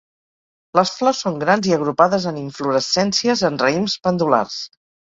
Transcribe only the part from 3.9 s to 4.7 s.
pendulars.